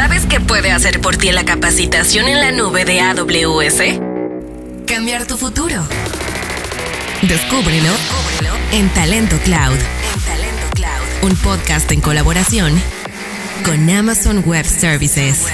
¿Sabes 0.00 0.24
qué 0.24 0.40
puede 0.40 0.72
hacer 0.72 0.98
por 1.02 1.18
ti 1.18 1.30
la 1.30 1.44
capacitación 1.44 2.26
en 2.26 2.40
la 2.40 2.52
nube 2.52 2.86
de 2.86 3.02
AWS? 3.02 4.00
Cambiar 4.86 5.26
tu 5.26 5.36
futuro. 5.36 5.86
Descúbrelo 7.20 7.92
en 8.72 8.88
Talento 8.94 9.36
Cloud. 9.44 9.76
En 9.76 10.20
Talento 10.22 10.66
Cloud. 10.74 11.30
Un 11.30 11.36
podcast 11.36 11.92
en 11.92 12.00
colaboración 12.00 12.80
con 13.62 13.90
Amazon 13.90 14.42
Web 14.46 14.64
Services. 14.64 15.44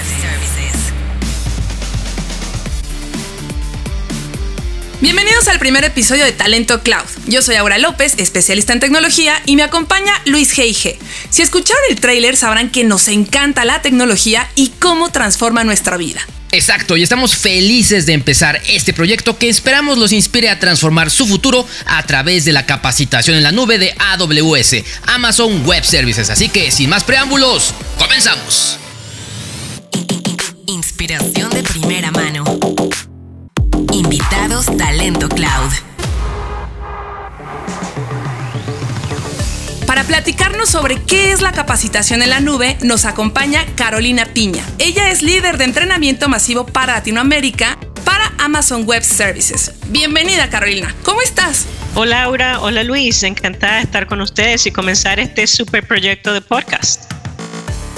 Bienvenidos 5.02 5.46
al 5.48 5.58
primer 5.58 5.84
episodio 5.84 6.24
de 6.24 6.32
Talento 6.32 6.82
Cloud. 6.82 7.04
Yo 7.26 7.42
soy 7.42 7.56
Aura 7.56 7.76
López, 7.76 8.14
especialista 8.16 8.72
en 8.72 8.80
tecnología, 8.80 9.42
y 9.44 9.54
me 9.54 9.62
acompaña 9.62 10.14
Luis 10.24 10.56
G. 10.56 10.96
Si 11.28 11.42
escucharon 11.42 11.82
el 11.90 12.00
tráiler 12.00 12.34
sabrán 12.34 12.70
que 12.70 12.82
nos 12.82 13.08
encanta 13.08 13.66
la 13.66 13.82
tecnología 13.82 14.48
y 14.54 14.68
cómo 14.80 15.12
transforma 15.12 15.64
nuestra 15.64 15.98
vida. 15.98 16.26
Exacto, 16.50 16.96
y 16.96 17.02
estamos 17.02 17.36
felices 17.36 18.06
de 18.06 18.14
empezar 18.14 18.62
este 18.68 18.94
proyecto 18.94 19.36
que 19.36 19.50
esperamos 19.50 19.98
los 19.98 20.12
inspire 20.12 20.48
a 20.48 20.58
transformar 20.58 21.10
su 21.10 21.26
futuro 21.26 21.68
a 21.84 22.02
través 22.04 22.46
de 22.46 22.54
la 22.54 22.64
capacitación 22.64 23.36
en 23.36 23.42
la 23.42 23.52
nube 23.52 23.76
de 23.76 23.94
AWS, 23.98 24.76
Amazon 25.08 25.66
Web 25.66 25.84
Services. 25.84 26.30
Así 26.30 26.48
que, 26.48 26.70
sin 26.70 26.88
más 26.88 27.04
preámbulos, 27.04 27.74
comenzamos. 27.98 28.78
Inspiración 30.66 31.50
de 31.50 31.62
primera 31.62 32.10
mano. 32.10 32.45
Talento 34.64 35.28
Cloud. 35.28 35.70
Para 39.86 40.04
platicarnos 40.04 40.70
sobre 40.70 41.02
qué 41.02 41.32
es 41.32 41.42
la 41.42 41.52
capacitación 41.52 42.22
en 42.22 42.30
la 42.30 42.40
nube, 42.40 42.78
nos 42.80 43.04
acompaña 43.04 43.66
Carolina 43.76 44.24
Piña. 44.24 44.64
Ella 44.78 45.10
es 45.10 45.20
líder 45.20 45.58
de 45.58 45.64
entrenamiento 45.64 46.30
masivo 46.30 46.64
para 46.64 46.94
Latinoamérica 46.94 47.76
para 48.04 48.32
Amazon 48.38 48.84
Web 48.86 49.04
Services. 49.04 49.72
Bienvenida 49.88 50.48
Carolina, 50.48 50.94
¿cómo 51.02 51.20
estás? 51.20 51.66
Hola 51.94 52.22
Aura, 52.22 52.60
hola 52.60 52.82
Luis, 52.82 53.22
encantada 53.24 53.76
de 53.76 53.82
estar 53.82 54.06
con 54.06 54.22
ustedes 54.22 54.64
y 54.66 54.70
comenzar 54.70 55.20
este 55.20 55.46
super 55.46 55.86
proyecto 55.86 56.32
de 56.32 56.40
podcast. 56.40 57.15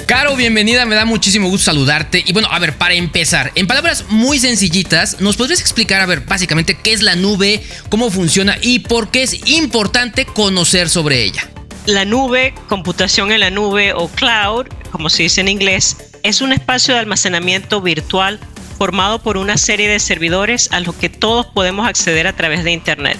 Caro, 0.09 0.35
bienvenida, 0.35 0.87
me 0.87 0.95
da 0.95 1.05
muchísimo 1.05 1.49
gusto 1.49 1.65
saludarte. 1.65 2.23
Y 2.25 2.33
bueno, 2.33 2.47
a 2.49 2.57
ver, 2.57 2.75
para 2.75 2.95
empezar, 2.95 3.51
en 3.53 3.67
palabras 3.67 4.05
muy 4.09 4.39
sencillitas, 4.39 5.21
¿nos 5.21 5.37
podrías 5.37 5.61
explicar, 5.61 6.01
a 6.01 6.07
ver, 6.07 6.21
básicamente 6.21 6.75
qué 6.75 6.93
es 6.93 7.03
la 7.03 7.15
nube, 7.15 7.61
cómo 7.89 8.09
funciona 8.09 8.57
y 8.59 8.79
por 8.79 9.11
qué 9.11 9.21
es 9.21 9.47
importante 9.47 10.25
conocer 10.25 10.89
sobre 10.89 11.21
ella? 11.25 11.47
La 11.85 12.05
nube, 12.05 12.55
computación 12.67 13.31
en 13.31 13.41
la 13.41 13.51
nube 13.51 13.93
o 13.93 14.07
cloud, 14.07 14.65
como 14.89 15.11
se 15.11 15.21
dice 15.21 15.41
en 15.41 15.47
inglés, 15.47 15.97
es 16.23 16.41
un 16.41 16.53
espacio 16.53 16.95
de 16.95 17.01
almacenamiento 17.01 17.79
virtual 17.79 18.39
formado 18.79 19.21
por 19.21 19.37
una 19.37 19.57
serie 19.57 19.87
de 19.87 19.99
servidores 19.99 20.69
a 20.71 20.79
los 20.79 20.95
que 20.95 21.09
todos 21.09 21.45
podemos 21.45 21.87
acceder 21.87 22.25
a 22.25 22.33
través 22.35 22.63
de 22.63 22.71
Internet. 22.71 23.19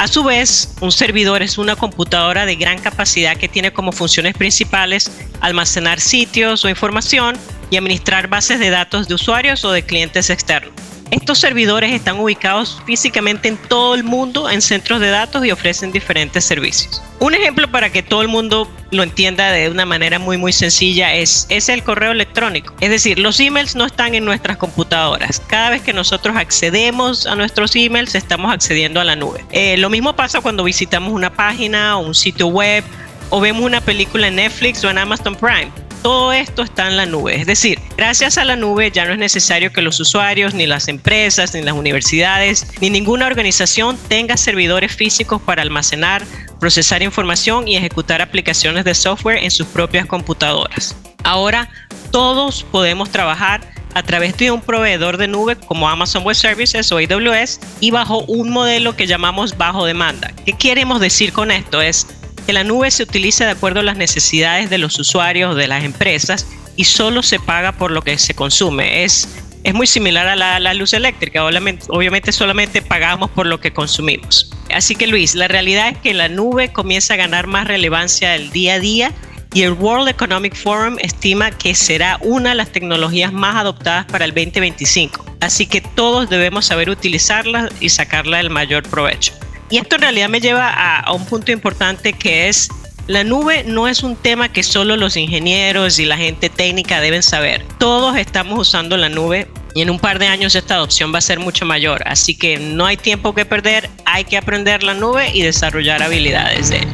A 0.00 0.08
su 0.08 0.24
vez, 0.24 0.72
un 0.80 0.92
servidor 0.92 1.42
es 1.42 1.58
una 1.58 1.76
computadora 1.76 2.46
de 2.46 2.56
gran 2.56 2.78
capacidad 2.78 3.36
que 3.36 3.50
tiene 3.50 3.70
como 3.70 3.92
funciones 3.92 4.32
principales 4.32 5.12
almacenar 5.42 6.00
sitios 6.00 6.64
o 6.64 6.70
información 6.70 7.36
y 7.68 7.76
administrar 7.76 8.26
bases 8.26 8.60
de 8.60 8.70
datos 8.70 9.08
de 9.08 9.14
usuarios 9.16 9.62
o 9.62 9.72
de 9.72 9.82
clientes 9.82 10.30
externos. 10.30 10.72
Estos 11.10 11.38
servidores 11.38 11.92
están 11.92 12.20
ubicados 12.20 12.80
físicamente 12.86 13.48
en 13.48 13.56
todo 13.56 13.96
el 13.96 14.04
mundo 14.04 14.48
en 14.48 14.62
centros 14.62 15.00
de 15.00 15.10
datos 15.10 15.44
y 15.44 15.50
ofrecen 15.50 15.90
diferentes 15.90 16.44
servicios. 16.44 17.02
Un 17.18 17.34
ejemplo 17.34 17.68
para 17.68 17.90
que 17.90 18.04
todo 18.04 18.22
el 18.22 18.28
mundo 18.28 18.70
lo 18.92 19.02
entienda 19.02 19.50
de 19.50 19.68
una 19.68 19.84
manera 19.84 20.20
muy 20.20 20.38
muy 20.38 20.52
sencilla 20.52 21.14
es, 21.14 21.46
es 21.48 21.68
el 21.68 21.82
correo 21.82 22.12
electrónico. 22.12 22.74
Es 22.80 22.90
decir, 22.90 23.18
los 23.18 23.40
emails 23.40 23.74
no 23.74 23.86
están 23.86 24.14
en 24.14 24.24
nuestras 24.24 24.56
computadoras. 24.56 25.42
Cada 25.48 25.70
vez 25.70 25.82
que 25.82 25.92
nosotros 25.92 26.36
accedemos 26.36 27.26
a 27.26 27.34
nuestros 27.34 27.74
emails 27.74 28.14
estamos 28.14 28.52
accediendo 28.52 29.00
a 29.00 29.04
la 29.04 29.16
nube. 29.16 29.44
Eh, 29.50 29.76
lo 29.78 29.90
mismo 29.90 30.14
pasa 30.14 30.40
cuando 30.40 30.62
visitamos 30.62 31.12
una 31.12 31.32
página 31.32 31.98
o 31.98 32.06
un 32.06 32.14
sitio 32.14 32.46
web 32.46 32.84
o 33.30 33.40
vemos 33.40 33.64
una 33.64 33.80
película 33.80 34.28
en 34.28 34.36
Netflix 34.36 34.84
o 34.84 34.90
en 34.90 34.98
Amazon 34.98 35.34
Prime 35.34 35.72
todo 36.02 36.32
esto 36.32 36.62
está 36.62 36.88
en 36.88 36.96
la 36.96 37.06
nube. 37.06 37.40
Es 37.40 37.46
decir, 37.46 37.78
gracias 37.96 38.38
a 38.38 38.44
la 38.44 38.56
nube 38.56 38.90
ya 38.90 39.04
no 39.04 39.12
es 39.12 39.18
necesario 39.18 39.72
que 39.72 39.82
los 39.82 40.00
usuarios, 40.00 40.54
ni 40.54 40.66
las 40.66 40.88
empresas, 40.88 41.54
ni 41.54 41.62
las 41.62 41.74
universidades, 41.74 42.66
ni 42.80 42.90
ninguna 42.90 43.26
organización 43.26 43.98
tenga 44.08 44.36
servidores 44.36 44.94
físicos 44.94 45.40
para 45.42 45.62
almacenar, 45.62 46.24
procesar 46.58 47.02
información 47.02 47.68
y 47.68 47.76
ejecutar 47.76 48.22
aplicaciones 48.22 48.84
de 48.84 48.94
software 48.94 49.42
en 49.42 49.50
sus 49.50 49.66
propias 49.66 50.06
computadoras. 50.06 50.96
Ahora 51.24 51.70
todos 52.10 52.64
podemos 52.64 53.10
trabajar 53.10 53.60
a 53.94 54.02
través 54.02 54.36
de 54.36 54.50
un 54.50 54.60
proveedor 54.60 55.16
de 55.16 55.28
nube 55.28 55.56
como 55.56 55.88
Amazon 55.88 56.24
Web 56.24 56.36
Services 56.36 56.90
o 56.92 56.98
AWS 56.98 57.60
y 57.80 57.90
bajo 57.90 58.20
un 58.24 58.50
modelo 58.50 58.94
que 58.96 59.06
llamamos 59.06 59.56
bajo 59.56 59.84
demanda. 59.84 60.32
¿Qué 60.44 60.52
queremos 60.52 61.00
decir 61.00 61.32
con 61.32 61.50
esto? 61.50 61.82
Es 61.82 62.06
que 62.50 62.54
la 62.54 62.64
nube 62.64 62.90
se 62.90 63.04
utiliza 63.04 63.44
de 63.44 63.52
acuerdo 63.52 63.78
a 63.78 63.84
las 63.84 63.96
necesidades 63.96 64.70
de 64.70 64.78
los 64.78 64.98
usuarios, 64.98 65.54
de 65.54 65.68
las 65.68 65.84
empresas, 65.84 66.48
y 66.74 66.82
solo 66.82 67.22
se 67.22 67.38
paga 67.38 67.70
por 67.70 67.92
lo 67.92 68.02
que 68.02 68.18
se 68.18 68.34
consume. 68.34 69.04
Es, 69.04 69.28
es 69.62 69.72
muy 69.72 69.86
similar 69.86 70.26
a 70.26 70.34
la, 70.34 70.74
luz 70.74 70.92
eléctrica, 70.92 71.44
obviamente, 71.44 71.86
obviamente 71.90 72.32
solamente 72.32 72.82
pagamos 72.82 73.30
por 73.30 73.46
lo 73.46 73.60
que 73.60 73.72
consumimos. 73.72 74.50
Así 74.74 74.96
que 74.96 75.06
Luis, 75.06 75.36
la 75.36 75.46
realidad 75.46 75.90
es 75.90 75.98
que 75.98 76.12
la 76.12 76.28
nube 76.28 76.72
comienza 76.72 77.14
a 77.14 77.18
ganar 77.18 77.46
más 77.46 77.68
relevancia 77.68 78.34
el 78.34 78.50
día 78.50 78.74
a 78.74 78.80
día 78.80 79.12
y 79.54 79.62
el 79.62 79.74
World 79.74 80.08
Economic 80.08 80.56
Forum 80.56 80.96
estima 80.98 81.52
que 81.52 81.76
será 81.76 82.18
una 82.20 82.48
de 82.48 82.56
las 82.56 82.72
tecnologías 82.72 83.32
más 83.32 83.54
adoptadas 83.54 84.06
para 84.06 84.24
el 84.24 84.34
2025. 84.34 85.24
Así 85.38 85.68
que 85.68 85.82
todos 85.82 86.28
debemos 86.28 86.66
saber 86.66 86.90
utilizarla 86.90 87.68
y 87.78 87.90
sacarla 87.90 88.40
el 88.40 88.50
mayor 88.50 88.82
provecho. 88.82 89.34
Y 89.70 89.78
esto 89.78 89.94
en 89.94 90.02
realidad 90.02 90.28
me 90.28 90.40
lleva 90.40 90.68
a, 90.68 91.12
un 91.12 91.24
punto 91.24 91.52
importante 91.52 92.12
que 92.12 92.48
es 92.48 92.68
la 93.06 93.24
nube 93.24 93.64
no 93.64 93.88
es 93.88 94.02
un 94.04 94.14
tema 94.14 94.52
que 94.52 94.62
solo 94.62 94.96
los 94.96 95.16
ingenieros 95.16 95.98
y 95.98 96.04
la 96.04 96.16
gente 96.16 96.48
técnica 96.48 97.00
deben 97.00 97.22
saber. 97.22 97.64
Todos 97.78 98.16
estamos 98.16 98.58
usando 98.58 98.96
la 98.96 99.08
nube 99.08 99.48
y 99.74 99.82
en 99.82 99.90
un 99.90 99.98
par 99.98 100.18
de 100.18 100.26
años 100.26 100.54
esta 100.54 100.74
adopción 100.74 101.12
va 101.12 101.18
a 101.18 101.22
ser 101.22 101.40
mucho 101.40 101.64
mayor. 101.64 102.06
Así 102.06 102.36
que 102.36 102.58
no 102.58 102.86
hay 102.86 102.96
tiempo 102.96 103.34
que 103.34 103.44
perder, 103.44 103.90
hay 104.04 104.24
que 104.24 104.36
aprender 104.36 104.82
la 104.82 104.94
nube 104.94 105.30
y 105.32 105.42
desarrollar 105.42 106.02
habilidades 106.02 106.70
de 106.70 106.78
él. 106.78 106.88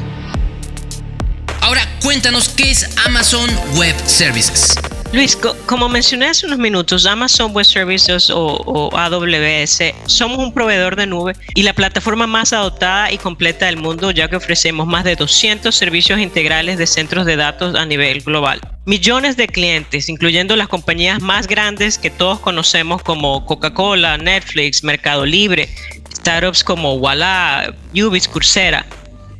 Ahora 1.60 1.86
cuéntanos 2.02 2.48
qué 2.50 2.70
es 2.70 2.88
Amazon 3.04 3.50
Web 3.74 3.96
Services. 4.06 4.78
Luis, 5.16 5.34
como 5.64 5.88
mencioné 5.88 6.26
hace 6.26 6.44
unos 6.44 6.58
minutos, 6.58 7.06
Amazon 7.06 7.50
Web 7.52 7.64
Services 7.64 8.28
o, 8.28 8.90
AWS 8.94 9.80
somos 10.04 10.36
un 10.36 10.52
proveedor 10.52 10.94
de 10.94 11.06
nube 11.06 11.32
y 11.54 11.62
la 11.62 11.72
plataforma 11.72 12.26
más 12.26 12.52
adoptada 12.52 13.10
y 13.10 13.16
completa 13.16 13.64
del 13.64 13.78
mundo, 13.78 14.10
ya 14.10 14.28
que 14.28 14.36
ofrecemos 14.36 14.86
más 14.86 15.04
de 15.04 15.16
200 15.16 15.74
servicios 15.74 16.20
integrales 16.20 16.76
de 16.76 16.86
centros 16.86 17.24
de 17.24 17.36
datos 17.36 17.74
a 17.76 17.86
nivel 17.86 18.20
global. 18.20 18.60
Millones 18.84 19.38
de 19.38 19.48
clientes, 19.48 20.10
incluyendo 20.10 20.54
las 20.54 20.68
compañías 20.68 21.22
más 21.22 21.46
grandes 21.46 21.96
que 21.96 22.10
todos 22.10 22.38
conocemos 22.38 23.02
como 23.02 23.46
Coca-Cola, 23.46 24.18
Netflix, 24.18 24.84
Mercado 24.84 25.24
Libre, 25.24 25.70
startups 26.14 26.62
como 26.62 26.92
Walla, 26.96 27.74
Ubis, 27.94 28.28
Coursera, 28.28 28.84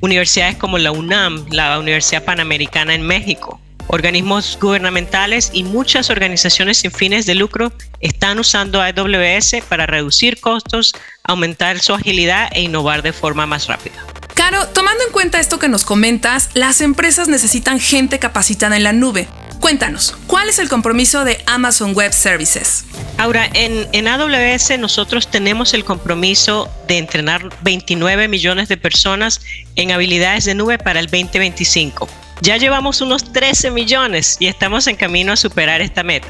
universidades 0.00 0.56
como 0.56 0.78
la 0.78 0.90
UNAM, 0.90 1.44
la 1.50 1.78
Universidad 1.78 2.24
Panamericana 2.24 2.94
en 2.94 3.02
México, 3.02 3.60
organismos 3.88 4.58
gubernamentales 4.60 5.50
y 5.52 5.64
muchas 5.64 6.10
organizaciones 6.10 6.78
sin 6.78 6.90
fines 6.90 7.26
de 7.26 7.34
lucro 7.34 7.72
están 8.00 8.38
usando 8.38 8.82
AWS 8.82 9.56
para 9.68 9.86
reducir 9.86 10.40
costos, 10.40 10.94
aumentar 11.24 11.80
su 11.80 11.94
agilidad 11.94 12.48
e 12.52 12.62
innovar 12.62 13.02
de 13.02 13.12
forma 13.12 13.46
más 13.46 13.66
rápida. 13.66 13.96
Caro, 14.34 14.68
tomando 14.68 15.02
en 15.02 15.12
cuenta 15.12 15.40
esto 15.40 15.58
que 15.58 15.68
nos 15.68 15.84
comentas, 15.84 16.50
las 16.52 16.82
empresas 16.82 17.26
necesitan 17.26 17.80
gente 17.80 18.18
capacitada 18.18 18.76
en 18.76 18.84
la 18.84 18.92
nube. 18.92 19.28
Cuéntanos, 19.60 20.14
¿cuál 20.26 20.50
es 20.50 20.58
el 20.58 20.68
compromiso 20.68 21.24
de 21.24 21.42
Amazon 21.46 21.94
Web 21.94 22.12
Services? 22.12 22.84
Ahora, 23.16 23.48
en, 23.54 23.88
en, 23.92 24.06
AWS 24.06 24.78
nosotros 24.78 25.30
tenemos 25.30 25.72
el 25.72 25.84
compromiso 25.84 26.70
de 26.86 26.98
entrenar 26.98 27.48
29 27.62 28.28
millones 28.28 28.68
de 28.68 28.76
personas 28.76 29.40
en 29.74 29.90
habilidades 29.90 30.44
de 30.44 30.54
nube 30.54 30.76
para 30.76 31.00
el 31.00 31.06
2025. 31.06 32.06
Ya 32.42 32.56
llevamos 32.58 33.00
unos 33.00 33.32
13 33.32 33.70
millones 33.70 34.36
y 34.38 34.46
estamos 34.46 34.86
en 34.86 34.96
camino 34.96 35.32
a 35.32 35.36
superar 35.36 35.80
esta 35.80 36.02
meta. 36.02 36.28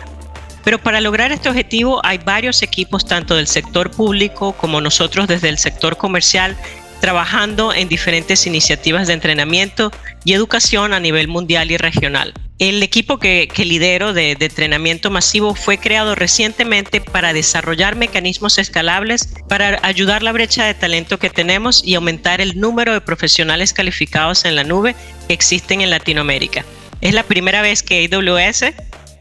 Pero 0.63 0.79
para 0.79 1.01
lograr 1.01 1.33
este 1.33 1.49
objetivo 1.49 2.01
hay 2.05 2.19
varios 2.19 2.63
equipos 2.63 3.07
tanto 3.07 3.37
del 3.37 3.47
sector 3.47 3.91
público 3.91 4.53
como 4.53 4.81
nosotros 4.81 5.29
desde 5.29 5.49
el 5.49 5.59
sector 5.59 5.97
comercial 5.97 6.57
trabajando 7.01 7.73
en 7.73 7.89
diferentes 7.89 8.47
iniciativas 8.47 9.07
de 9.07 9.15
entrenamiento 9.15 9.91
y 10.25 10.33
educación 10.33 10.93
a 10.93 11.01
nivel 11.01 11.29
mundial 11.29 11.71
y 11.71 11.77
regional. 11.77 12.35
El 12.59 12.83
equipo 12.83 13.19
que, 13.19 13.49
lidero 13.59 14.15
de, 14.15 14.35
de, 14.35 14.47
entrenamiento 14.47 15.11
masivo 15.11 15.55
fue 15.55 15.77
creado 15.77 16.15
recientemente 16.15 17.03
para 17.03 17.35
desarrollar 17.35 17.97
mecanismos 17.97 18.57
escalables 18.57 19.29
para 19.47 19.79
ayudar 19.83 20.23
la 20.23 20.33
brecha 20.33 20.65
de 20.65 20.73
talento 20.73 21.19
que 21.19 21.29
tenemos 21.29 21.85
y 21.85 21.95
aumentar 21.95 22.41
el 22.41 22.59
número 22.59 22.95
de 22.95 23.03
profesionales 23.03 23.75
calificados 23.75 24.47
en 24.47 24.57
la 24.57 24.65
nube 24.65 24.97
que 25.29 25.35
existen 25.35 25.83
en 25.83 25.91
Latinoamérica. 25.91 26.65
Es 27.03 27.13
la 27.13 27.25
primera 27.25 27.61
vez 27.61 27.83
que 27.83 28.09
AWS 28.11 28.75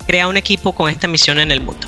crea 0.08 0.28
un 0.28 0.38
equipo 0.38 0.74
con 0.74 0.90
esta 0.90 1.08
misión 1.08 1.40
en 1.40 1.52
el 1.52 1.60
mundo. 1.60 1.88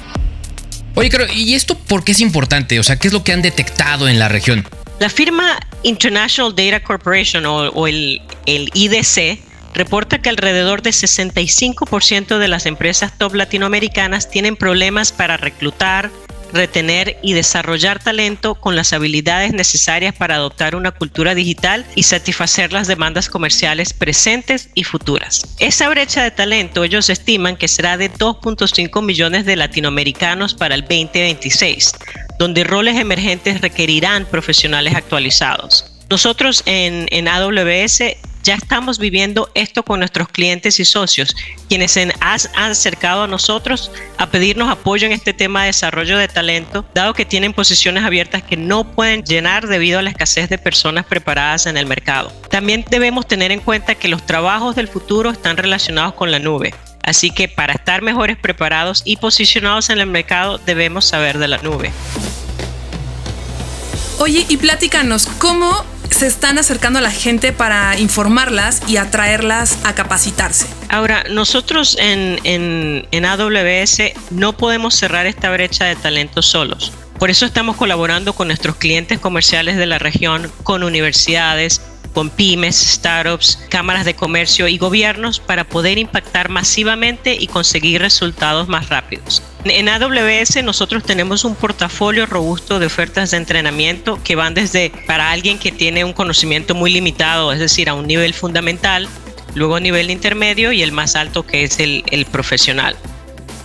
Oye, 0.96 1.10
pero 1.12 1.32
¿y 1.32 1.54
esto 1.54 1.78
por 1.78 2.04
qué 2.04 2.12
es 2.12 2.20
importante? 2.20 2.80
O 2.80 2.84
sea, 2.84 2.98
¿qué 2.98 3.08
es 3.08 3.14
lo 3.14 3.24
que 3.24 3.32
han 3.32 3.42
detectado 3.42 4.08
en 4.10 4.20
la 4.20 4.28
región? 4.28 4.68
La 5.00 5.10
firma 5.10 5.60
International 5.88 6.54
Data 6.54 6.84
Corporation 6.84 7.46
o, 7.46 7.88
el, 7.88 8.22
el 8.46 8.70
IDC 8.74 9.40
reporta 9.74 10.22
que 10.22 10.28
alrededor 10.28 10.82
de 10.82 10.90
65% 10.90 12.40
de 12.40 12.48
las 12.50 12.66
empresas 12.66 13.18
top 13.18 13.36
latinoamericanas 13.36 14.30
tienen 14.30 14.58
problemas 14.58 15.14
para 15.14 15.38
reclutar, 15.38 16.12
retener 16.52 17.18
y 17.24 17.34
desarrollar 17.34 18.04
talento 18.04 18.56
con 18.56 18.76
las 18.76 18.92
habilidades 18.92 19.54
necesarias 19.54 20.14
para 20.14 20.36
adoptar 20.36 20.76
una 20.76 20.92
cultura 20.92 21.36
digital 21.36 21.86
y 21.96 22.04
satisfacer 22.04 22.74
las 22.74 22.88
demandas 22.88 23.30
comerciales 23.30 23.94
presentes 23.94 24.70
y 24.74 24.84
futuras. 24.84 25.56
Esa 25.60 25.88
brecha 25.88 26.22
de 26.22 26.32
talento 26.32 26.84
ellos 26.84 27.10
estiman 27.10 27.56
que 27.56 27.70
será 27.70 27.96
de 27.96 28.12
2.5 28.12 29.02
millones 29.02 29.46
de 29.46 29.56
latinoamericanos 29.56 30.54
para 30.54 30.76
el 30.76 30.82
2026, 30.82 31.94
donde 32.38 32.64
roles 32.64 32.98
emergentes 32.98 33.62
requerirán 33.62 34.26
profesionales 34.26 34.96
actualizados. 34.96 35.86
Nosotros 36.10 36.64
en, 36.66 37.28
AWS 37.28 38.00
ya 38.44 38.56
estamos 38.56 38.98
viviendo 38.98 39.50
esto 39.56 39.84
con 39.84 40.00
nuestros 40.00 40.30
clientes 40.30 40.80
y 40.80 40.86
socios, 40.86 41.36
quienes 41.68 41.92
se 41.92 42.04
han 42.04 42.14
acercado 42.56 43.24
a 43.24 43.28
nosotros 43.28 43.92
a 44.18 44.28
pedirnos 44.30 44.70
apoyo 44.70 45.06
en 45.06 45.12
este 45.12 45.34
tema 45.34 45.62
de 45.62 45.68
desarrollo 45.68 46.18
de 46.18 46.30
talento, 46.30 46.86
dado 46.94 47.14
que 47.14 47.26
tienen 47.26 47.52
posiciones 47.52 48.06
abiertas 48.06 48.42
que 48.42 48.56
no 48.56 48.90
pueden 48.90 49.24
llenar 49.24 49.68
debido 49.68 50.00
a 50.00 50.02
la 50.02 50.12
escasez 50.12 50.48
de 50.48 50.58
personas 50.58 51.06
preparadas 51.06 51.66
en 51.66 51.76
el 51.76 51.88
mercado. 51.88 52.32
También 52.50 52.86
debemos 52.90 53.28
tener 53.28 53.52
en 53.52 53.60
cuenta 53.60 53.96
que 53.96 54.08
los 54.08 54.26
trabajos 54.26 54.78
del 54.78 54.88
futuro 54.88 55.30
están 55.30 55.58
relacionados 55.58 56.14
con 56.14 56.32
la 56.32 56.40
nube. 56.40 56.74
Así 57.04 57.32
que 57.32 57.50
para 57.50 57.74
estar 57.74 58.02
mejores 58.02 58.38
preparados 58.38 59.02
y 59.04 59.18
posicionados 59.18 59.90
en 59.90 60.00
el 60.00 60.08
mercado 60.08 60.58
debemos 60.58 61.04
saber 61.04 61.38
de 61.38 61.50
la 61.50 61.58
nube. 61.58 61.92
Oye, 64.20 64.48
y 64.50 64.58
platícanos, 64.58 65.28
¿cómo 65.38 65.86
se 66.10 66.26
están 66.26 66.58
acercando 66.58 66.98
a 66.98 67.04
la 67.04 67.12
gente 67.12 67.54
para 67.54 68.00
informarlas 68.00 68.82
y 68.88 68.98
atraerlas 68.98 69.78
a 69.84 69.94
capacitarse? 69.94 70.66
Ahora, 70.90 71.24
nosotros 71.30 71.96
en, 72.00 72.40
en, 72.44 73.26
AWS 73.26 74.14
no 74.32 74.58
podemos 74.58 74.96
cerrar 74.96 75.28
esta 75.28 75.52
brecha 75.52 75.86
de 75.86 75.96
talento 75.96 76.42
solos. 76.42 76.92
Por 77.20 77.30
eso 77.30 77.46
estamos 77.46 77.76
colaborando 77.76 78.34
con 78.34 78.48
nuestros 78.48 78.78
clientes 78.78 79.20
comerciales 79.20 79.78
de 79.78 79.86
la 79.86 80.00
región, 80.00 80.52
con 80.64 80.84
universidades, 80.84 81.82
con 82.16 82.32
pymes, 82.32 82.76
startups, 82.76 83.60
cámaras 83.70 84.04
de 84.04 84.16
comercio 84.16 84.68
y 84.68 84.80
gobiernos 84.80 85.40
para 85.40 85.64
poder 85.64 86.00
impactar 86.00 86.50
masivamente 86.50 87.38
y 87.40 87.46
conseguir 87.46 88.02
resultados 88.02 88.68
más 88.68 88.90
rápidos. 88.90 89.44
En 89.70 89.90
AWS 89.90 90.64
nosotros 90.64 91.04
tenemos 91.04 91.44
un 91.44 91.56
portafolio 91.56 92.26
robusto 92.26 92.80
de 92.80 92.86
ofertas 92.86 93.32
de 93.32 93.38
entrenamiento 93.38 94.20
que 94.24 94.36
van 94.36 94.54
desde 94.54 94.92
para 95.06 95.32
alguien 95.32 95.60
que 95.60 95.72
tiene 95.72 96.04
un 96.04 96.14
conocimiento 96.14 96.76
muy 96.76 96.92
limitado, 96.92 97.52
es 97.52 97.60
decir, 97.60 97.90
a 97.90 97.94
un 97.94 98.08
nivel 98.08 98.34
fundamental, 98.34 99.08
luego 99.56 99.80
nivel 99.80 100.10
intermedio 100.10 100.72
y 100.72 100.84
el 100.84 100.92
más 100.92 101.16
alto 101.16 101.46
que 101.46 101.64
es 101.64 101.80
el, 101.80 102.04
el 102.12 102.26
profesional. 102.26 102.96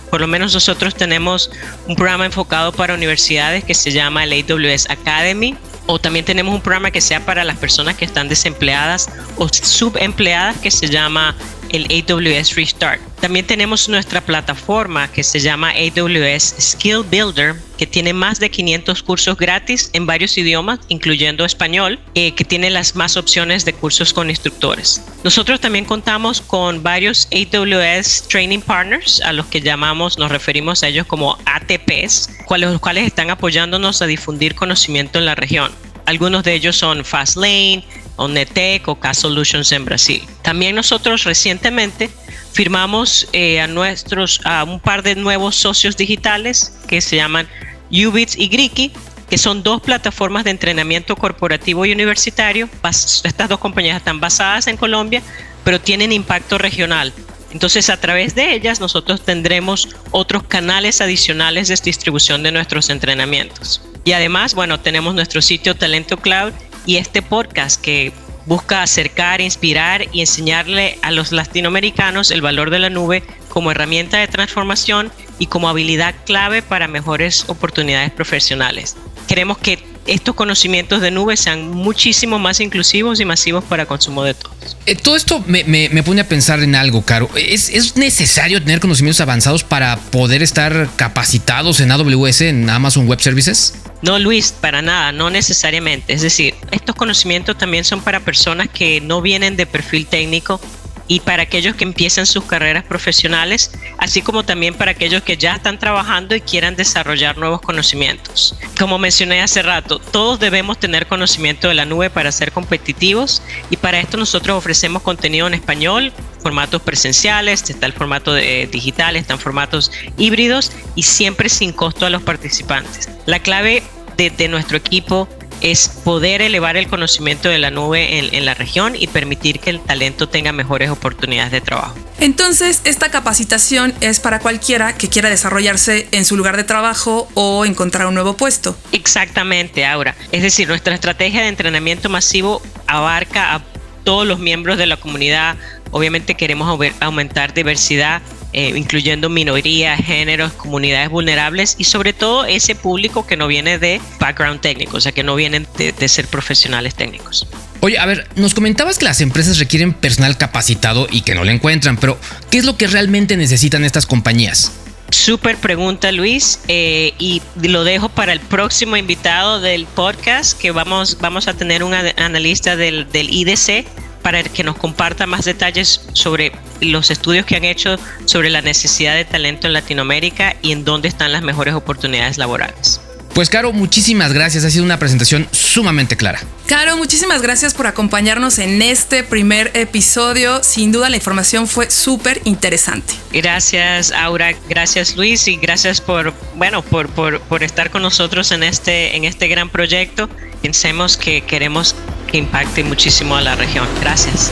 Por 0.09 0.21
lo 0.21 0.27
menos 0.27 0.53
nosotros 0.53 0.95
tenemos 0.95 1.49
un 1.87 1.95
programa 1.95 2.25
enfocado 2.25 2.71
para 2.71 2.93
universidades 2.93 3.63
que 3.63 3.73
se 3.73 3.91
llama 3.91 4.23
el 4.23 4.33
AWS 4.33 4.89
Academy, 4.89 5.55
o 5.85 5.99
también 5.99 6.25
tenemos 6.25 6.53
un 6.53 6.61
programa 6.61 6.91
que 6.91 7.01
sea 7.01 7.25
para 7.25 7.43
las 7.43 7.57
personas 7.57 7.95
que 7.97 8.05
están 8.05 8.29
desempleadas 8.29 9.09
o 9.37 9.49
subempleadas 9.49 10.57
que 10.57 10.71
se 10.71 10.87
llama 10.87 11.35
el 11.73 11.87
AWS 11.91 12.55
Restart. 12.55 13.01
También 13.19 13.45
tenemos 13.45 13.89
nuestra 13.89 14.21
plataforma 14.21 15.11
que 15.11 15.23
se 15.23 15.39
llama 15.39 15.71
AWS 15.71 16.55
Skill 16.59 17.03
Builder, 17.09 17.55
que 17.77 17.87
tiene 17.87 18.13
más 18.13 18.39
de 18.39 18.49
500 18.49 19.03
cursos 19.03 19.37
gratis 19.37 19.89
en 19.93 20.05
varios 20.05 20.37
idiomas, 20.37 20.79
incluyendo 20.87 21.43
español, 21.43 21.99
eh, 22.13 22.33
que 22.33 22.45
tiene 22.45 22.69
las 22.69 22.95
más 22.95 23.17
opciones 23.17 23.65
de 23.65 23.73
cursos 23.73 24.13
con 24.13 24.29
instructores. 24.29 25.01
Nosotros 25.23 25.59
también 25.59 25.85
contamos 25.85 26.41
con 26.41 26.83
varios 26.83 27.27
AWS 27.31 28.27
Training 28.29 28.61
Partners, 28.61 29.19
a 29.21 29.33
los 29.33 29.47
que 29.47 29.59
llamamos, 29.59 30.19
nos 30.19 30.31
referimos 30.31 30.83
a 30.83 30.87
ellos 30.87 31.07
como 31.07 31.37
ATPs, 31.45 32.29
los 32.49 32.79
cuales 32.79 33.07
están 33.07 33.31
apoyándonos 33.31 34.01
a 34.01 34.05
difundir 34.05 34.53
conocimiento 34.53 35.17
en 35.17 35.25
la 35.25 35.35
región. 35.35 35.71
Algunos 36.05 36.43
de 36.43 36.53
ellos 36.53 36.75
son 36.75 37.03
Fastlane, 37.03 37.83
Onetec 38.15 38.87
o 38.87 38.95
K-Solutions 38.95 39.71
en 39.71 39.85
Brasil. 39.85 40.23
También 40.41 40.75
nosotros 40.75 41.23
recientemente 41.23 42.09
firmamos 42.51 43.27
eh, 43.33 43.59
a 43.59 43.67
nuestros 43.67 44.41
a 44.45 44.63
un 44.63 44.79
par 44.79 45.03
de 45.03 45.15
nuevos 45.15 45.55
socios 45.55 45.97
digitales 45.97 46.73
que 46.87 47.01
se 47.01 47.15
llaman 47.15 47.47
Ubits 47.89 48.37
y 48.37 48.47
Griki, 48.47 48.91
que 49.29 49.37
son 49.37 49.63
dos 49.63 49.81
plataformas 49.81 50.43
de 50.43 50.51
entrenamiento 50.51 51.15
corporativo 51.15 51.85
y 51.85 51.91
universitario. 51.91 52.69
Estas 52.83 53.49
dos 53.49 53.59
compañías 53.59 53.97
están 53.97 54.19
basadas 54.19 54.67
en 54.67 54.77
Colombia, 54.77 55.21
pero 55.63 55.79
tienen 55.81 56.11
impacto 56.11 56.57
regional. 56.57 57.13
Entonces, 57.51 57.89
a 57.91 57.97
través 57.97 58.33
de 58.33 58.53
ellas 58.53 58.79
nosotros 58.79 59.21
tendremos 59.21 59.89
otros 60.09 60.43
canales 60.43 61.01
adicionales 61.01 61.67
de 61.67 61.75
distribución 61.75 62.41
de 62.41 62.51
nuestros 62.51 62.89
entrenamientos. 62.89 63.81
Y 64.05 64.13
además, 64.13 64.55
bueno, 64.55 64.79
tenemos 64.79 65.13
nuestro 65.13 65.41
sitio 65.41 65.75
Talento 65.75 66.17
Cloud 66.17 66.53
y 66.85 66.97
este 66.97 67.21
podcast 67.21 67.81
que 67.81 68.11
busca 68.45 68.83
acercar, 68.83 69.41
inspirar 69.41 70.05
y 70.11 70.21
enseñarle 70.21 70.97
a 71.01 71.11
los 71.11 71.31
latinoamericanos 71.31 72.31
el 72.31 72.41
valor 72.41 72.69
de 72.69 72.79
la 72.79 72.89
nube 72.89 73.23
como 73.49 73.71
herramienta 73.71 74.17
de 74.17 74.27
transformación 74.27 75.11
y 75.39 75.47
como 75.47 75.69
habilidad 75.69 76.15
clave 76.25 76.61
para 76.61 76.87
mejores 76.87 77.45
oportunidades 77.47 78.11
profesionales. 78.11 78.95
Queremos 79.27 79.57
que 79.57 79.79
estos 80.05 80.35
conocimientos 80.35 81.01
de 81.01 81.11
nube 81.11 81.37
sean 81.37 81.69
muchísimo 81.69 82.37
más 82.37 82.59
inclusivos 82.59 83.19
y 83.21 83.25
masivos 83.25 83.63
para 83.63 83.85
consumo 83.85 84.23
de 84.23 84.33
todos. 84.33 84.77
Eh, 84.85 84.95
todo 84.95 85.15
esto 85.15 85.41
me, 85.47 85.63
pone 86.03 86.21
a 86.21 86.27
pensar 86.27 86.61
en 86.61 86.75
algo, 86.75 87.03
Caro. 87.03 87.29
¿Es, 87.35 87.69
¿Es, 87.69 87.95
necesario 87.95 88.61
tener 88.61 88.81
conocimientos 88.81 89.21
avanzados 89.21 89.63
para 89.63 89.97
poder 89.97 90.43
estar 90.43 90.89
capacitados 90.97 91.79
en 91.79 91.91
AWS, 91.91 92.41
en 92.41 92.69
Amazon 92.69 93.07
Web 93.07 93.21
Services? 93.21 93.75
No, 94.03 94.19
Luis, 94.19 94.51
para 94.51 94.81
nada, 94.81 95.13
no 95.13 95.29
necesariamente. 95.29 96.11
Es 96.11 96.21
decir, 96.21 96.55
estos 96.71 96.93
conocimientos 96.93 97.57
también 97.57 97.85
son 97.85 98.01
para 98.01 98.19
personas 98.19 98.67
que 98.67 98.99
no 98.99 99.21
vienen 99.21 99.55
de 99.55 99.65
perfil 99.65 100.05
técnico 100.07 100.59
y 101.07 101.21
para 101.21 101.43
aquellos 101.43 101.75
que 101.75 101.83
empiezan 101.83 102.25
sus 102.25 102.43
carreras 102.43 102.83
profesionales, 102.83 103.71
así 103.97 104.21
como 104.21 104.43
también 104.43 104.73
para 104.73 104.91
aquellos 104.91 105.23
que 105.23 105.37
ya 105.37 105.55
están 105.55 105.79
trabajando 105.79 106.35
y 106.35 106.41
quieran 106.41 106.75
desarrollar 106.75 107.37
nuevos 107.37 107.61
conocimientos. 107.61 108.57
Como 108.77 108.97
mencioné 108.97 109.41
hace 109.41 109.61
rato, 109.61 109.99
todos 109.99 110.39
debemos 110.39 110.79
tener 110.79 111.07
conocimiento 111.07 111.67
de 111.67 111.75
la 111.75 111.85
nube 111.85 112.09
para 112.09 112.31
ser 112.31 112.51
competitivos 112.51 113.41
y 113.69 113.77
para 113.77 113.99
esto 113.99 114.17
nosotros 114.17 114.57
ofrecemos 114.57 115.01
contenido 115.01 115.47
en 115.47 115.53
español, 115.53 116.11
formatos 116.41 116.81
presenciales, 116.81 117.69
está 117.69 117.85
el 117.85 117.93
formato 117.93 118.33
de, 118.33 118.67
digital, 118.71 119.15
están 119.15 119.39
formatos 119.39 119.91
híbridos 120.17 120.71
y 120.95 121.03
siempre 121.03 121.47
sin 121.49 121.71
costo 121.71 122.05
a 122.05 122.09
los 122.09 122.21
participantes. 122.21 123.09
La 123.25 123.39
clave 123.39 123.83
de, 124.17 124.47
nuestro 124.47 124.77
equipo 124.77 125.27
es 125.61 125.87
poder 126.03 126.41
elevar 126.41 126.75
el 126.75 126.87
conocimiento 126.87 127.47
de 127.47 127.57
la 127.57 127.71
nube 127.71 128.35
en, 128.35 128.45
la 128.45 128.53
región 128.53 128.95
y 128.97 129.07
permitir 129.07 129.59
que 129.59 129.69
el 129.69 129.79
talento 129.79 130.27
tenga 130.27 130.51
mejores 130.51 130.89
oportunidades 130.89 131.51
de 131.51 131.61
trabajo. 131.61 131.95
Entonces, 132.19 132.81
esta 132.83 133.09
capacitación 133.09 133.93
es 134.01 134.19
para 134.19 134.39
cualquiera 134.39 134.93
que 134.93 135.07
quiera 135.07 135.29
desarrollarse 135.29 136.07
en 136.11 136.25
su 136.25 136.35
lugar 136.35 136.57
de 136.57 136.65
trabajo 136.65 137.29
o 137.33 137.65
encontrar 137.65 138.07
un 138.07 138.13
nuevo 138.13 138.35
puesto. 138.35 138.77
Exactamente, 138.91 139.85
Aura. 139.85 140.15
Es 140.31 140.41
decir, 140.41 140.67
nuestra 140.67 140.93
estrategia 140.93 141.41
de 141.41 141.47
entrenamiento 141.47 142.09
masivo 142.09 142.61
abarca 142.87 143.55
a 143.55 143.61
todos 144.03 144.27
los 144.27 144.39
miembros 144.39 144.77
de 144.77 144.85
la 144.85 144.97
comunidad. 144.97 145.55
Obviamente 145.91 146.35
queremos 146.35 146.79
aumentar 146.99 147.53
diversidad 147.53 148.21
eh, 148.53 148.71
incluyendo 148.75 149.29
minorías, 149.29 149.99
géneros, 149.99 150.53
comunidades 150.53 151.09
vulnerables 151.09 151.75
y 151.79 151.85
sobre 151.85 152.13
todo 152.13 152.45
ese 152.45 152.75
público 152.75 153.25
que 153.25 153.35
no 153.35 153.47
viene 153.47 153.79
de 153.79 153.99
background 154.19 154.61
técnico, 154.61 154.97
o 154.97 155.01
sea, 155.01 155.11
que 155.11 155.23
no 155.23 155.35
vienen 155.35 155.67
de, 155.77 156.07
ser 156.07 156.27
profesionales 156.27 156.93
técnicos. 156.93 157.47
Oye, 157.79 157.97
a 157.97 158.05
ver, 158.05 158.27
nos 158.35 158.53
comentabas 158.53 158.99
que 158.99 159.05
las 159.05 159.21
empresas 159.21 159.57
requieren 159.57 159.93
personal 159.93 160.37
capacitado 160.37 161.07
y 161.09 161.21
que 161.21 161.33
no 161.33 161.43
lo 161.43 161.51
encuentran, 161.51 161.97
pero 161.97 162.19
¿qué 162.51 162.59
es 162.59 162.65
lo 162.65 162.77
que 162.77 162.87
realmente 162.87 163.37
necesitan 163.37 163.83
estas 163.83 164.05
compañías? 164.05 164.71
Súper 165.09 165.57
pregunta 165.57 166.11
Luis 166.11 166.59
eh, 166.67 167.13
y 167.19 167.41
lo 167.61 167.83
dejo 167.83 168.09
para 168.09 168.33
el 168.33 168.39
próximo 168.39 168.97
invitado 168.97 169.61
del 169.61 169.85
podcast 169.85 170.59
que 170.59 170.71
vamos, 170.71 171.17
vamos 171.19 171.47
a 171.47 171.53
tener 171.53 171.83
un 171.83 171.93
analista 171.93 172.75
del, 172.75 173.11
del 173.11 173.33
IDC 173.33 173.85
para 174.23 174.41
que 174.43 174.63
nos 174.63 174.77
comparta 174.77 175.27
más 175.27 175.45
detalles 175.45 176.01
sobre 176.13 176.51
los 176.81 177.11
estudios 177.11 177.45
que 177.45 177.55
han 177.55 177.65
hecho 177.65 177.99
sobre 178.25 178.49
la 178.49 178.61
necesidad 178.61 179.15
de 179.15 179.25
talento 179.25 179.67
en 179.67 179.73
Latinoamérica 179.73 180.55
y 180.61 180.71
en 180.71 180.85
dónde 180.85 181.09
están 181.09 181.31
las 181.31 181.43
mejores 181.43 181.75
oportunidades 181.75 182.37
laborales. 182.37 183.01
Pues 183.33 183.49
Caro, 183.49 183.73
muchísimas 183.73 184.31
gracias. 184.31 184.63
Ha 184.63 184.69
sido 184.69 184.85
una 184.85 184.99
presentación 184.99 185.47
sumamente 185.51 186.15
clara. 186.15 186.39
Caro, 186.67 186.97
muchísimas 186.97 187.41
gracias 187.41 187.73
por 187.73 187.87
acompañarnos 187.87 188.59
en 188.59 188.79
este 188.83 189.23
primer 189.23 189.71
episodio. 189.73 190.63
Sin 190.63 190.91
duda 190.91 191.09
la 191.09 191.15
información 191.15 191.67
fue 191.67 191.89
súper 191.89 192.41
interesante. 192.43 193.15
Gracias 193.31 194.11
Aura, 194.11 194.53
gracias 194.69 195.15
Luis 195.15 195.47
y 195.47 195.57
gracias 195.57 195.99
por, 195.99 196.31
bueno, 196.55 196.83
por, 196.83 197.09
por, 197.09 197.41
por 197.41 197.63
estar 197.63 197.89
con 197.89 198.03
nosotros 198.03 198.51
en 198.51 198.61
este, 198.61 199.15
en 199.15 199.23
este 199.23 199.47
gran 199.47 199.69
proyecto. 199.69 200.29
Pensemos 200.61 201.17
que 201.17 201.41
queremos 201.41 201.95
que 202.33 202.39
impacte 202.39 202.83
muchísimo 202.83 203.37
a 203.37 203.41
la 203.41 203.55
región. 203.55 203.87
Gracias. 204.01 204.51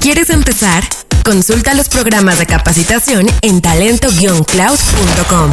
¿Quieres 0.00 0.30
empezar? 0.30 0.84
Consulta 1.24 1.74
los 1.74 1.88
programas 1.88 2.38
de 2.38 2.46
capacitación 2.46 3.26
en 3.42 3.60
talento-cloud.com. 3.60 5.50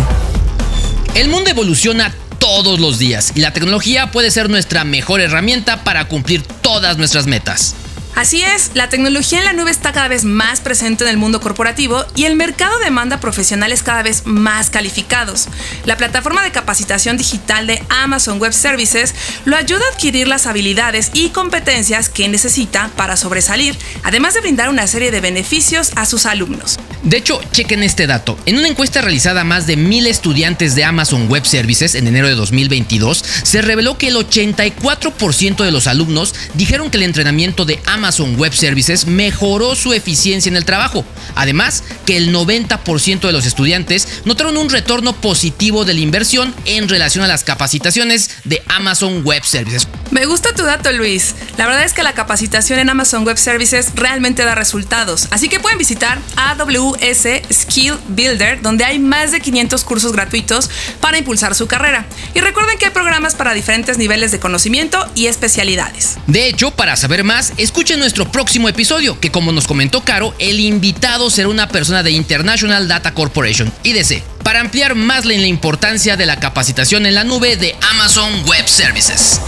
El 1.15 1.29
mundo 1.29 1.49
evoluciona 1.49 2.13
todos 2.37 2.79
los 2.79 2.99
días 2.99 3.31
y 3.33 3.39
la 3.39 3.51
tecnología 3.51 4.11
puede 4.11 4.29
ser 4.29 4.47
nuestra 4.51 4.83
mejor 4.83 5.21
herramienta 5.21 5.83
para 5.83 6.07
cumplir 6.07 6.43
todas 6.43 6.99
nuestras 6.99 7.25
metas. 7.25 7.75
Así 8.15 8.41
es, 8.41 8.71
la 8.75 8.87
tecnología 8.87 9.39
en 9.39 9.45
la 9.45 9.51
nube 9.51 9.71
está 9.71 9.91
cada 9.91 10.07
vez 10.07 10.23
más 10.23 10.61
presente 10.61 11.03
en 11.03 11.09
el 11.09 11.17
mundo 11.17 11.41
corporativo 11.41 12.05
y 12.15 12.23
el 12.23 12.37
mercado 12.37 12.79
demanda 12.79 13.19
profesionales 13.19 13.83
cada 13.83 14.03
vez 14.03 14.25
más 14.25 14.69
calificados. 14.69 15.49
La 15.83 15.97
plataforma 15.97 16.41
de 16.41 16.53
capacitación 16.53 17.17
digital 17.17 17.67
de 17.67 17.83
Amazon 17.89 18.39
Web 18.39 18.53
Services 18.53 19.13
lo 19.43 19.57
ayuda 19.57 19.83
a 19.85 19.93
adquirir 19.93 20.29
las 20.29 20.47
habilidades 20.47 21.11
y 21.13 21.29
competencias 21.29 22.07
que 22.07 22.29
necesita 22.29 22.89
para 22.95 23.17
sobresalir, 23.17 23.77
además 24.03 24.33
de 24.33 24.39
brindar 24.39 24.69
una 24.69 24.87
serie 24.87 25.11
de 25.11 25.19
beneficios 25.19 25.91
a 25.97 26.05
sus 26.05 26.25
alumnos. 26.25 26.77
De 27.03 27.17
hecho, 27.17 27.41
chequen 27.51 27.83
este 27.83 28.07
dato. 28.07 28.39
En 28.45 28.57
una 28.57 28.69
encuesta 28.69 29.01
realizada 29.01 29.41
a 29.41 29.43
más 29.43 29.67
de 29.67 29.75
mil 29.75 30.07
estudiantes 30.07 30.73
de 30.73 30.85
Amazon 30.85 31.27
Web 31.27 31.45
Services 31.45 31.95
en 31.95 32.07
enero 32.07 32.27
de 32.29 32.35
2022, 32.35 33.23
se 33.43 33.61
reveló 33.61 33.97
que 33.97 34.07
el 34.07 34.15
84% 34.15 35.63
de 35.63 35.71
los 35.71 35.85
alumnos 35.87 36.33
dijeron 36.55 36.89
que 36.89 36.97
el 36.97 37.03
entrenamiento 37.03 37.65
de 37.65 37.79
Amazon 37.85 38.04
Amazon 38.05 38.35
Web 38.35 38.53
Services 38.53 39.07
mejoró 39.07 39.73
su 39.73 39.91
eficiencia 39.91 40.47
en 40.51 40.57
el 40.57 40.63
trabajo. 40.63 41.03
Además, 41.33 41.83
que 42.05 42.17
el 42.17 42.31
90% 42.31 43.21
de 43.21 43.31
los 43.31 43.47
estudiantes 43.47 44.07
notaron 44.25 44.57
un 44.57 44.69
retorno 44.69 45.13
positivo 45.13 45.85
de 45.85 45.95
la 45.95 46.01
inversión 46.01 46.53
en 46.65 46.87
relación 46.87 47.23
a 47.23 47.27
las 47.27 47.43
capacitaciones 47.43 48.29
de 48.43 48.61
Amazon 48.67 49.23
Web 49.23 49.43
Services. 49.43 49.87
Me 50.11 50.25
gusta 50.25 50.53
tu 50.53 50.63
dato, 50.63 50.91
Luis. 50.91 51.35
La 51.57 51.65
verdad 51.65 51.83
es 51.83 51.93
que 51.93 52.03
la 52.03 52.13
capacitación 52.13 52.79
en 52.79 52.89
Amazon 52.89 53.25
Web 53.25 53.37
Services 53.37 53.91
realmente 53.95 54.45
da 54.45 54.55
resultados. 54.55 55.27
Así 55.31 55.49
que 55.49 55.59
pueden 55.59 55.77
visitar 55.77 56.19
AWS 56.35 57.27
Skill 57.51 57.95
Builder, 58.09 58.61
donde 58.61 58.85
hay 58.85 58.99
más 58.99 59.31
de 59.31 59.41
500 59.41 59.83
cursos 59.83 60.11
gratuitos 60.13 60.69
para 61.01 61.17
impulsar 61.17 61.55
su 61.55 61.67
carrera. 61.67 62.05
Y 62.33 62.39
recuerden 62.39 62.77
que 62.77 62.85
hay 62.85 62.91
programas 62.91 63.35
para 63.35 63.53
diferentes 63.53 63.97
niveles 63.97 64.31
de 64.31 64.39
conocimiento 64.39 65.05
y 65.15 65.27
especialidades. 65.27 66.17
De 66.27 66.47
hecho, 66.47 66.71
para 66.71 66.95
saber 66.95 67.23
más, 67.23 67.53
escuchen 67.57 67.99
nuestro 67.99 68.31
próximo 68.31 68.69
episodio, 68.69 69.19
que 69.19 69.31
como 69.31 69.51
nos 69.51 69.67
comentó 69.67 70.03
Caro, 70.03 70.35
el 70.39 70.59
invitado 70.59 71.29
será 71.29 71.47
una 71.47 71.67
persona 71.67 72.03
de 72.03 72.11
International 72.11 72.87
Data 72.87 73.13
Corporation, 73.13 73.71
IDC, 73.83 74.21
para 74.43 74.61
ampliar 74.61 74.95
más 74.95 75.25
la 75.25 75.33
importancia 75.33 76.15
de 76.15 76.25
la 76.25 76.39
capacitación 76.39 77.05
en 77.05 77.15
la 77.15 77.23
nube 77.23 77.57
de 77.57 77.75
Amazon 77.91 78.31
Web 78.45 78.67
Services. 78.67 79.41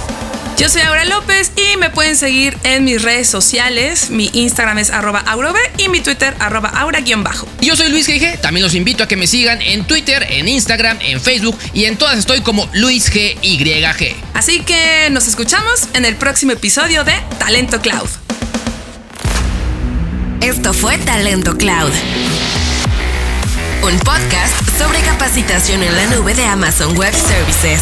Yo 0.58 0.70
soy 0.70 0.82
Aura 0.82 1.06
López 1.06 1.52
y 1.56 1.78
me 1.78 1.92
pueden 1.92 2.16
seguir 2.16 2.58
en 2.64 2.84
mis 2.84 3.04
redes 3.04 3.30
sociales. 3.30 4.10
Mi 4.10 4.32
Instagram 4.34 4.80
es 4.80 4.90
arroba 4.90 5.24
y 5.78 5.88
mi 5.88 6.02
Twitter 6.02 6.34
arroba 6.40 6.70
aura-bajo. 6.70 7.48
Yo 7.62 7.76
soy 7.76 7.90
Luis 7.90 8.08
GG, 8.08 8.42
también 8.42 8.64
los 8.64 8.74
invito 8.74 9.04
a 9.04 9.08
que 9.08 9.16
me 9.16 9.28
sigan 9.28 9.62
en 9.62 9.86
Twitter, 9.86 10.26
en 10.28 10.48
Instagram, 10.48 10.98
en 11.02 11.22
Facebook 11.22 11.60
y 11.74 11.86
en 11.86 11.96
todas 11.96 12.18
estoy 12.18 12.42
como 12.42 12.68
Luis 12.74 13.12
GYG. 13.12 14.16
Así 14.34 14.62
que 14.62 15.10
nos 15.12 15.28
escuchamos 15.28 15.90
en 15.94 16.06
el 16.06 16.16
próximo 16.16 16.54
episodio 16.54 17.04
de 17.04 17.14
Talento 17.38 17.80
Cloud. 17.80 18.10
Esto 20.42 20.74
fue 20.74 20.98
Talento 20.98 21.56
Cloud. 21.56 21.92
Un 23.84 24.00
podcast 24.00 24.56
sobre 24.80 25.02
capacitación 25.02 25.84
en 25.84 25.96
la 25.96 26.08
nube 26.08 26.34
de 26.34 26.46
Amazon 26.46 26.98
Web 26.98 27.14
Services. 27.14 27.82